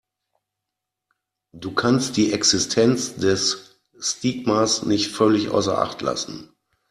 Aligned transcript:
Du 1.53 1.75
kannst 1.75 2.17
die 2.17 2.33
Existenz 2.33 3.17
des 3.17 3.79
Stigmas 3.99 4.81
nicht 4.83 5.11
völlig 5.15 5.49
außer 5.49 5.77
Acht 5.77 6.01
lassen. 6.01 6.55